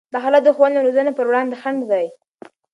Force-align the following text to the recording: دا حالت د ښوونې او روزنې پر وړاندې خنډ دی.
دا 0.13 0.17
حالت 0.23 0.43
د 0.45 0.49
ښوونې 0.55 0.75
او 0.77 0.85
روزنې 0.87 1.11
پر 1.17 1.25
وړاندې 1.29 1.59
خنډ 1.61 1.79
دی. 1.91 2.05